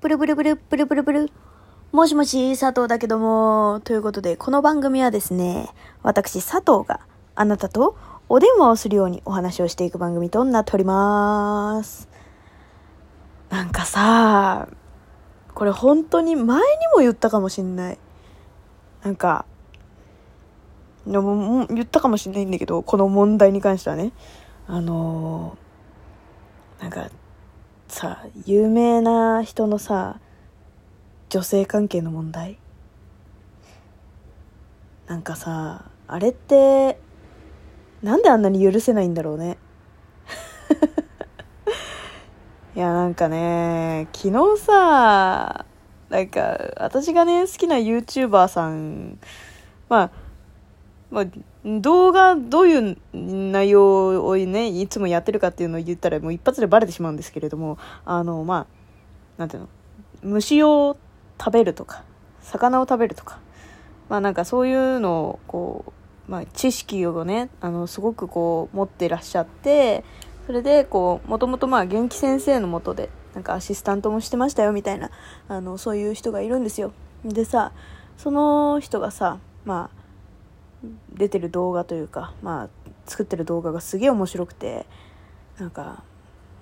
[0.00, 1.30] ブルブルブル、ブルブルブル。
[1.90, 3.80] もしもし、佐藤だけども。
[3.82, 5.70] ということで、この番組はですね、
[6.04, 7.00] 私、佐藤が
[7.34, 7.96] あなたと
[8.28, 12.08] お電話をするようにお話をしていく番組となっております。
[13.50, 14.68] なんかさ、
[15.52, 17.98] これ本当に前にも言ったかもしんない。
[19.02, 19.46] なんか、
[21.08, 24.12] でもも言ったかもしんないんだけど、この問題に関してはね。
[24.68, 27.10] あのーなんか、
[27.88, 30.20] さ、有名な人のさ、
[31.30, 32.58] 女性関係の問題？
[35.06, 37.00] なんかさ、あれって、
[38.02, 39.58] なんであんなに許せないんだろうね？
[42.76, 45.64] いや、なんかね、昨日さ、
[46.10, 49.18] なんか、私がね、好きな YouTuber さん、
[49.88, 50.10] まあ、
[51.10, 51.24] まあ、
[51.64, 58.66] 動画どういう内容をね、いつもやってるかっていうのを言ったらもう一発でバレてしまうんですけれども、あの、ま
[59.36, 59.68] あ、なんていうの、
[60.22, 60.98] 虫を
[61.40, 62.04] 食べるとか、
[62.42, 63.38] 魚を食べるとか、
[64.08, 65.84] まあなんかそういうのを、こ
[66.28, 70.04] う、まあ知識をね、あの、すごくこう、持ってらっしゃって、
[70.46, 75.10] それで、こう、もともとまあ元気先生のもとで、なんかアシスタントもしてましたよみたいな、
[75.48, 76.92] あの、そういう人がいるんですよ。
[77.24, 77.72] でさ、
[78.16, 80.07] その人がさ、まあ、
[81.12, 82.68] 出てる動画というか、まあ、
[83.06, 84.86] 作ってる動画がすげえ面白くて、
[85.58, 86.02] なんか、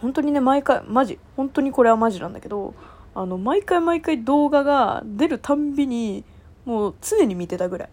[0.00, 2.74] 本当にね、毎回、マジ、本当にこれはマジなんだけど、
[3.14, 6.24] あの、毎回毎回動画が出るたんびに、
[6.64, 7.88] もう常に見てたぐらい。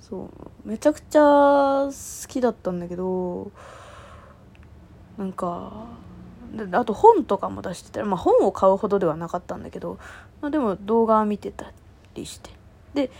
[0.00, 0.30] そ
[0.64, 3.50] う、めちゃくちゃ好きだったんだけど、
[5.16, 5.86] なんか、
[6.72, 9.98] あと本とかも出してたまあ本を買うほどではなかったんだけど、
[10.40, 11.72] まあでも動画は見てた
[12.14, 12.50] りして。
[12.94, 13.10] で、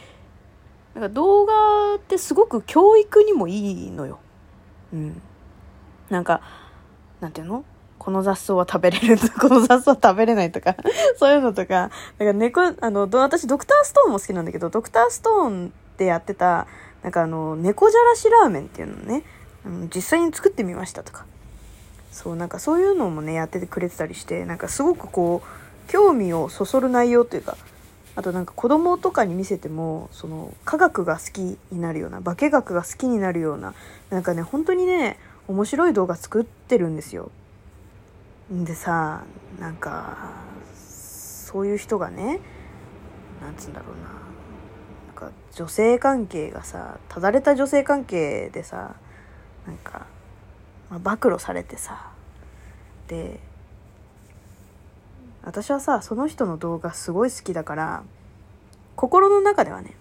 [0.94, 4.18] なんか動画ってすごく教育にもいいのよ。
[4.92, 5.20] うん。
[6.08, 6.40] なんか、
[7.20, 7.64] なんていうの？
[7.98, 10.76] この雑草は食べれる、 この雑草は食べれないとか、
[11.18, 16.66] そういうのとか、なんか猫、あの、私ドクターストーンも好きなんだけど、ドクターストーンでやってた、
[17.02, 19.24] なんかあの、猫じゃらしラーメンっていうのね、
[19.64, 21.24] あの実際に作ってみましたとか。
[22.12, 27.56] そう、なんかそういうのもね、やっててくれてたりして、なんかすごくこう、興味をそそる内容というか、
[28.16, 33.74] あとなんか子供とかに見せても、その科学が好きになるような、化学が好きになるような、
[34.10, 37.30] なんかね、本当にね、面白い動画作ってるんですよ。
[38.50, 39.24] でさ、
[39.58, 40.32] なんか、
[40.74, 42.40] そういう人がね、
[43.42, 44.04] なんつうんだろうな、
[45.06, 48.94] なんか女性関係がさ、ただれた女性関係でさ、
[49.66, 50.06] なんか、
[50.88, 52.12] まあ、暴露されてさ、
[53.08, 53.40] で、
[55.44, 58.02] 私はさその人の動画すごい好きだから
[58.96, 59.94] 心の中ではね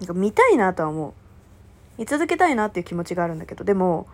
[0.00, 1.12] なんか見たいなとは思う。
[1.96, 4.06] 見続けたいなっていう気持ちがあるんだけどでも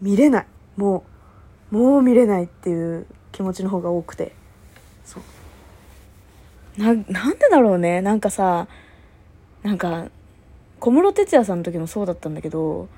[0.00, 0.46] 見れない。
[0.76, 1.04] も
[1.72, 4.32] うもう見れないっていう気持ちの方が多くて。
[5.04, 6.80] そう。
[6.80, 8.00] ななんでだろうね。
[8.00, 8.68] なんかさ
[9.62, 10.06] なんか
[10.78, 12.88] 小室哲哉さんの時もそうだったんだけど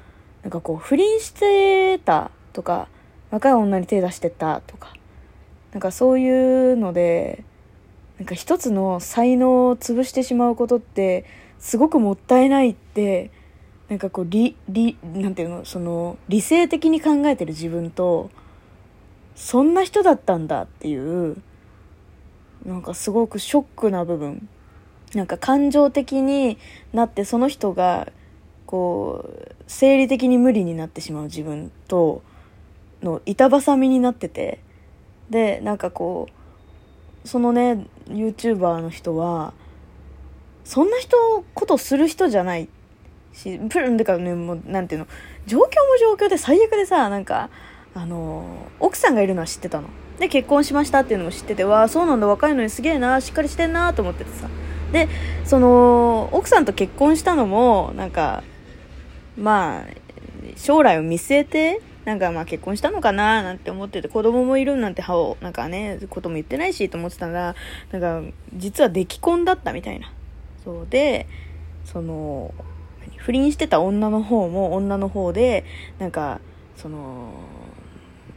[0.43, 2.89] なんかこう不倫してたとか
[3.31, 4.93] 若い女に手出してたとか
[5.73, 7.45] なんかそういうので、
[8.19, 11.25] なんか一つの才能を潰してしまうことって、
[11.59, 13.31] すごくもったいないって、
[13.89, 18.31] なんかこう、理、理、なんていうの、その、理性的に考えてる自分と、
[19.35, 21.37] そんな人だったんだっていう、
[22.65, 24.49] なんかすごくショックな部分。
[25.15, 26.59] なんか感情的に
[26.93, 28.13] なって、その人が、
[28.67, 32.23] こう、生理的に無理になってしまう自分と、
[33.03, 34.61] の板挟みになってて、
[35.33, 36.29] でなんかこ
[37.25, 39.55] うそのね YouTuber の人は
[40.65, 41.17] そんな人
[41.55, 42.69] ことする人じゃない
[43.33, 45.07] しプルンでかねもうなんていうの
[45.47, 45.69] 状況も
[46.01, 47.51] 状況で最悪でさなんか
[47.95, 48.45] あの
[48.79, 49.89] 奥さんがいるのは知ってたの。
[50.19, 54.49] で結婚しましたっていうのも知っててわあそうなんだ若いのにすげえなしっかりしてんなと思っててさ。
[54.93, 55.09] で
[55.45, 58.45] その奥さんと結婚したのもなんか
[59.39, 59.85] まあ
[60.57, 67.55] 将来を見据えてなんかまあ結婚したのかななんて思ってて、子供もいるなんてはお、なんかね、ことも言ってないしと思ってたら、
[67.93, 70.13] なんか、実は出来婚だったみたいな。
[70.65, 71.27] そうで、
[71.85, 72.53] その、
[73.19, 75.65] 不倫してた女の方も女の方で、
[75.99, 76.41] なんか、
[76.77, 77.33] その、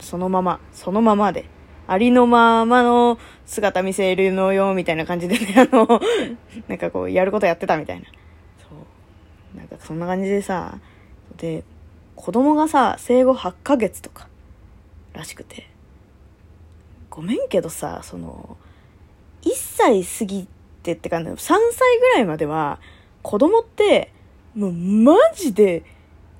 [0.00, 1.46] そのまま、そのままで、
[1.88, 6.00] ありのままの姿見せるのよ、みたいな感じでね、 あの、
[6.68, 8.06] なんかこう、やることやってたみたいな。
[8.58, 8.66] そ
[9.54, 9.58] う。
[9.58, 10.78] なんかそんな感じでさ、
[11.36, 11.64] で、
[12.16, 14.28] 子供がさ、生後8ヶ月とか
[15.12, 15.68] らしくて。
[17.10, 18.56] ごめんけどさ、その、
[19.42, 20.48] 1歳過ぎ
[20.82, 21.58] てって感じ3歳
[21.98, 22.80] ぐらいまでは、
[23.22, 24.12] 子供って、
[24.54, 25.84] もうマジで、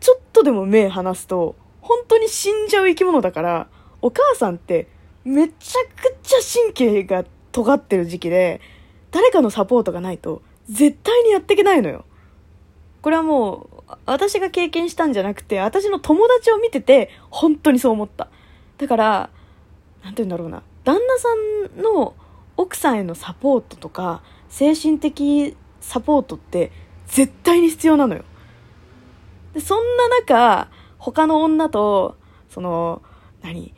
[0.01, 3.69] ちょっとでも目離すと、本当に死んじゃう生き物だから、
[4.03, 4.89] お母さんって、
[5.25, 5.53] めちゃ
[6.01, 8.61] くちゃ神経が尖ってる時期で、
[9.11, 12.05] 誰かのサポートがないと、絶対にやっていけないのよ。
[13.03, 18.29] これはもう、私が経験したんじゃなくて、私の友達を見てて、本当にそう思った。
[18.79, 19.31] だから、
[20.03, 20.63] なんて言うんだろうな。
[20.85, 21.29] 旦那さ
[21.81, 22.15] んの
[22.57, 26.73] 奥さんへのサポートとか、精神的サポートって
[27.07, 28.25] 絶対に必要なのよ。
[29.55, 30.69] で、そんな中、
[30.99, 32.17] 他の女と、
[32.49, 33.03] その、
[33.43, 33.75] 何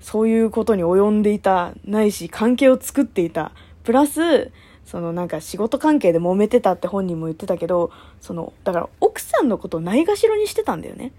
[0.00, 3.52] そういうことに及んでいた、ないし関係を作っていた。
[3.84, 4.50] プラス、
[4.88, 7.90] そのなんか仕事関係で揉めてたって本人も言ってたけど、
[8.22, 11.12] その、だから奥さんのことをないがしろにしてたんだよね。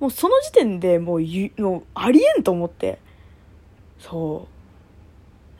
[0.00, 1.20] もうその時点でもう
[1.60, 2.98] もうありえんと思って。
[3.98, 4.48] そ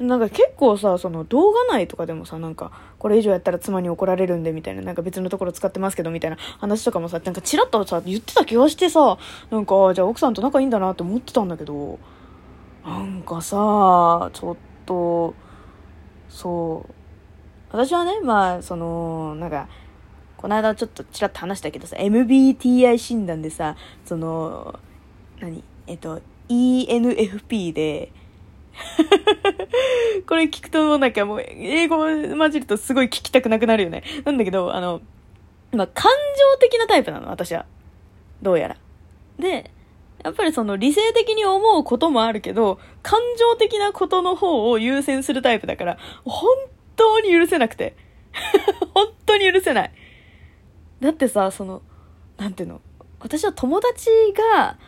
[0.00, 0.04] う。
[0.06, 9.18] なんか結構さ、その動画内とかでもさ、なんか、これ以上やったら妻に怒られるんで、みたいな、なんか別のところ使ってますけど、みたいな話とかもさ、なんかチラッとさ、言ってた気がしてさ、
[9.50, 11.98] なんか、じゃあ奥さんと仲いいんだなって思ってたんだけど、
[12.86, 14.56] なんかさ、ちょっ
[14.86, 15.34] と、
[16.30, 17.03] そう。
[17.74, 19.68] 私はね、まあ、その、なんか、
[20.36, 23.74] この間ちょっとちらっと話したけどさ、MBTI 診断でさ、
[24.04, 24.78] その、
[25.40, 28.12] 何えっと、ENFP で、
[30.28, 34.04] これ聞くとなんかもう英語混じるとすごい聞きたくなくなるよね。
[34.24, 35.00] なんだけど、あの、
[35.72, 36.12] まあ、感
[36.52, 37.66] 情的なタイプなの、私は。
[38.40, 38.76] どうやら。
[39.40, 39.72] で、
[40.22, 46.46] やっぱりその理性的に思うこともあるけど、感情的なことの方を優先するタイプだから、本
[46.96, 47.96] 当に許せなくて。
[48.94, 49.92] 本当に許せない。
[51.00, 51.82] だってさ、その、
[52.36, 52.80] なんていうの、
[53.20, 54.10] 私は友達
[54.54, 54.78] が、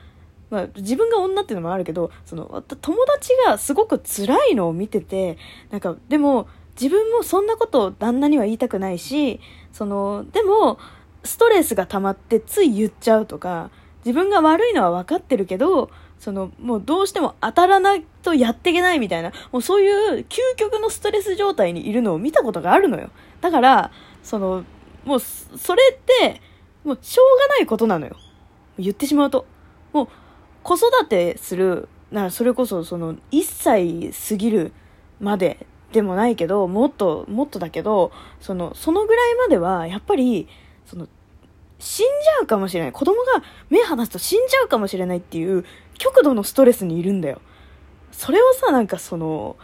[0.50, 5.38] まあ、自分が女っていうのもあるけど、その、友達がすごく辛いのを見てて、
[5.70, 6.48] なんか、でも、
[6.80, 9.40] 自分もそんなことを旦那には言いたくないし、
[9.72, 10.78] その、でも、
[11.24, 13.70] ストレスが溜まってつい言っちゃうとか、
[14.04, 23.10] 自分が悪いのは分かってるけど、その、もうどうしても当たらないとやっていけないみたいな、もうそういう究極のストレス状態にいるのを見たことがあるのよ。
[23.40, 23.90] だから、
[24.22, 24.64] その、
[25.04, 26.40] もう、それって、
[26.84, 28.16] もうしょうがないことなのよ。
[28.78, 29.46] 言ってしまうと。
[29.92, 30.08] もう、
[30.62, 34.72] 子育てする、なそれこそその1歳過ぎる
[35.20, 40.48] まででもないけど、もっと、もっとだけど、その、そのぐらいまでは、やっぱり、
[40.84, 41.08] その、
[41.78, 42.92] 死んじゃうかもしれない。
[42.92, 45.64] 子供が目離すと死んじゃうかもしれないっていう
[45.98, 47.40] 極度のストレスにいるんだよ。
[48.12, 49.56] それをさ、なんかその、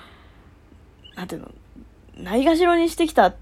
[1.17, 1.51] なんていうの、
[2.17, 3.35] ないがしろにしてきた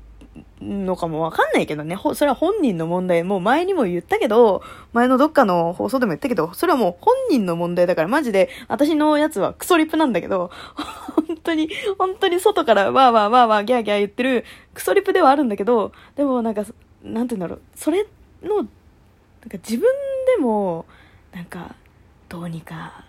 [0.60, 1.96] のかもわかんないけどね。
[2.14, 3.24] それは本人の問題。
[3.24, 10.50] もう前にも言ったけど、前のどっかの放送でも言ったけど、それはもう本人の問題だからマジで、私のやつはクソリップなんだけど、
[11.26, 14.44] 本当に、本当に外からわーわーわーわーギャーギャー言ってる
[14.74, 16.64] クソリップではあるんだけど、でもなんか、
[17.02, 17.62] なんて言うんだろう。
[17.74, 18.06] それ
[18.42, 18.68] の、なんか
[19.54, 19.88] 自分
[20.36, 20.84] でも、
[21.32, 21.74] なんか、
[22.30, 23.04] どうにか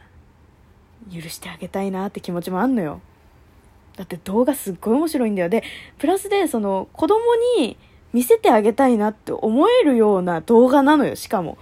[1.14, 3.00] 許してあげたいなって気持ちもあんのよ。
[3.96, 5.50] だって動画すっごい面白いんだよ。
[5.50, 5.64] で、
[6.00, 7.22] プラスでその子供
[7.58, 7.78] に
[8.14, 11.60] 見せてあげたいなって思えるような動画なのよ、しかも。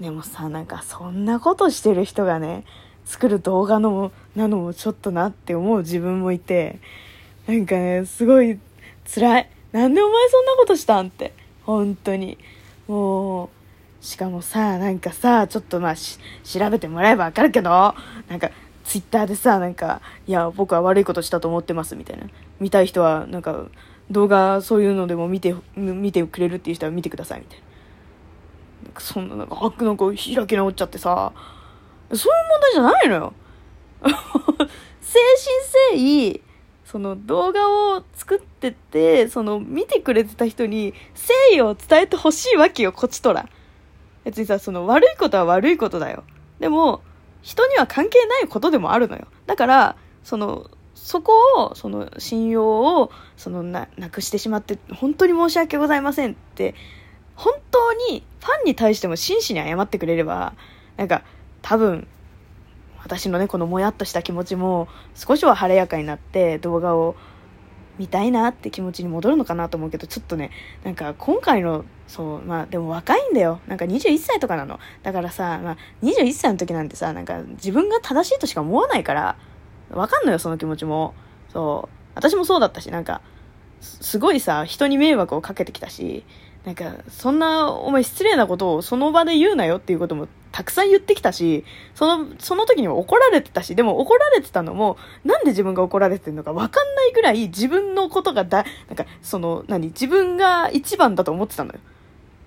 [0.00, 2.64] でもさ、なんかそんなことしてる人がね、
[3.04, 6.78] 作る動画のなのもちょっとなって思う自分もいて、
[7.48, 8.60] なんかね、すごい
[9.12, 9.50] 辛い。
[9.72, 11.34] なんでお前そんなことしたんって。
[11.64, 12.38] 本当に。
[12.86, 13.48] もう、
[14.00, 17.94] しかもさ、なんかさ、ちょっとまあ調べてもらえばわかるけど、
[18.28, 18.50] なんか、
[18.84, 22.26] ツイッターでさ、なんか、いや、僕は悪いことしたと思ってます、みたいな。
[22.60, 23.66] 見たい人は、なんか、
[24.10, 27.64] 動画、そういうのでも見て、見てくれるっていう人は見てください、みたいな。
[28.84, 31.32] なんかそんな、なんか、なんか開き直っちゃってさ、
[32.14, 33.32] そういう問題じゃないのよ。
[35.02, 35.18] 精
[35.92, 36.40] 神誠意、
[36.84, 43.48] その動画を作ってて、その見てくれてた人に誠意を伝えてほしいわけよ、こっちとら。
[44.28, 46.22] 別にさ、その悪いことは悪いことだよ。
[46.60, 47.00] でも、
[47.40, 49.26] 人には関係ないことでもあるのよ。
[49.46, 56.74] だから、その、そこを、その信用を、そのな、なくしてしまって、本当に申し訳ございませんって、
[57.36, 60.52] 本当にファンに対しても真摯に謝ってくれれば、
[60.98, 61.22] なんか、
[61.62, 62.06] 多分、
[62.98, 67.16] 私のね、このもやっとした気持ちも、少しは晴れやかになって動画を
[67.98, 70.50] 見たいなって気持ちに戻るのかなと思うけど、ちょっとね、
[70.84, 73.60] なんか今回の、そう、まあでも若いんだよ。
[73.66, 74.78] なんか21歳とかなの。
[75.02, 79.36] だからさ、まあ21歳の時なんてさ、なんか自分が正しいとしか思わないから、
[79.90, 81.14] わかんのよ、その気持ちも。
[81.52, 81.94] そう。
[82.14, 83.20] 私もそうだったし、なんか、
[83.80, 86.24] すごいさ、人に迷惑をかけてきたし、
[86.64, 91.64] なんか、そんな、お前失礼なことをその場で言うなよっていうこともたくさん言ってきたし、
[91.94, 101.80] その、その時には怒られてたし、でも怒られてたのも、なんで自分が怒られてるのかわかんないぐらい自分のことがだ、なんか、その、何、自分が一番だと思ってたのよ。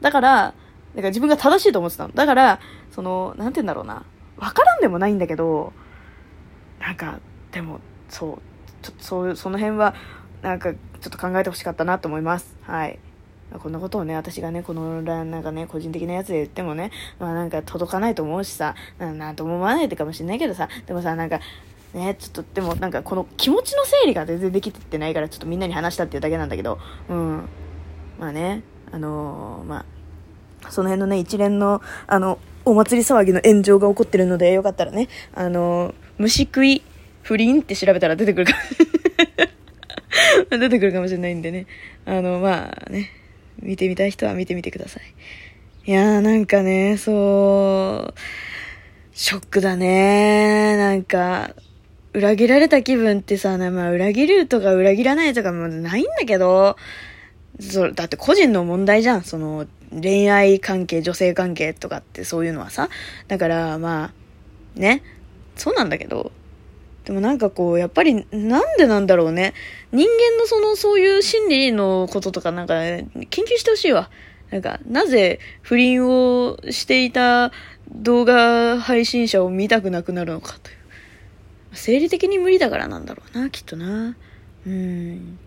[0.01, 0.53] だから、
[0.95, 2.13] なんか自分が正しいと思ってたの。
[2.13, 2.59] だから、
[2.91, 4.03] その、なんて言うんだろうな。
[4.37, 5.73] わからんでもないんだけど、
[6.81, 7.19] なんか
[7.51, 7.79] でも
[8.09, 8.37] そう
[8.81, 9.93] ちょっとそうその辺は
[10.41, 12.99] なんかちょっと考えてほしかったなと思いますはい
[13.51, 21.39] まこんなことをね、私がね、この、なんかね、個人的なやつで言ってもね、まあなんか届かないと思うしさ、なんとも思わないってかもしんないけどさ、でもさ、なんか、
[21.93, 26.79] ね、ちょっと、でもなんかこの気持ちの整理が全然できてないから、ちょっとみんなに話したっていうだけなんだけど、
[27.09, 27.49] うん。
[28.19, 29.85] まあね、あのー、ま
[30.63, 36.83] あ、その辺のね、一連の、あの、お祭り騒ぎの炎上が起こってるので、よかったらね、あのー、虫食い
[37.23, 38.53] 不倫って調べたら出てくるか
[40.57, 41.65] 出てくるかもしれないんでね。
[42.05, 43.09] あの、まあね、
[43.61, 45.03] 見てみたい人は見てみてください。
[45.89, 48.19] いやーなんかね、そう、
[49.13, 50.77] ショックだね。
[50.77, 51.55] なんか、
[52.13, 56.75] 裏切られた気分ってさ、まあ裏切るとか裏切らないとかもないんだけど、
[57.59, 59.23] そだって個人の問題じゃん。
[59.23, 62.89] その、恋愛関係、女性関係とかってそういうのはさ。
[63.27, 64.11] だから、ま
[64.75, 65.03] あ、ね。
[65.55, 66.31] そうなんだけど、
[67.05, 69.53] でもなんかこう、やっぱりなんでなんだろうね。
[69.91, 74.09] 人間のその、そういう心理のこととかなんか、ね、研究してほしいわ。
[74.51, 77.51] なんか、なぜ不倫をしていた
[77.89, 80.77] 動画配信者を見たくなくなるのかという。
[81.73, 84.15] 生理的に無理だからなんだろうな、きっとな。
[84.67, 85.39] うん。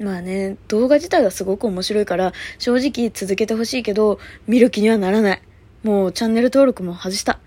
[0.00, 5.42] まあね、動画自体がすごく面白いから、正直続けてほしいけど、見る気にはならない。
[5.82, 7.38] もうチャンネル登録も外した。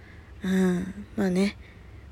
[0.43, 1.05] うん。
[1.15, 1.57] まあね。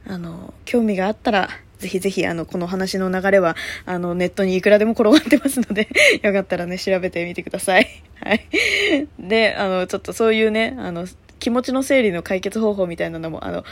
[0.07, 3.55] あの、興味があったら、ぜひぜひ、あの、この話の流れは、
[3.85, 5.89] あの、ネットにいくらでも転がってますので
[6.21, 7.87] よかったらね、調べてみてください。
[8.23, 8.47] はい。
[9.19, 11.07] で、あの、ちょっとそういうね、あの、
[11.39, 13.65] 気持ちの整理の解決方法みたいなのも、あの、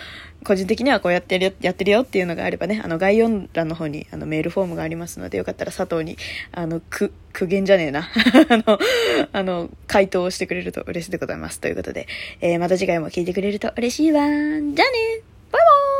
[0.43, 6.17] 個人的にはこうやってるよ、やってるよっていうのがあればね、あの、概要欄の方に、あの、メールフォームがありますので、よかったら佐藤に、
[6.51, 8.09] あの、く、苦言じゃねえな。
[8.49, 8.79] あの、
[9.31, 11.59] あの、回答をしてくれると嬉しいでございます。
[11.59, 12.07] ということで、
[12.41, 14.21] えー、また次回も聞いてくれると嬉しいわ。
[14.21, 14.81] じゃあねバイ
[15.51, 15.98] バーイ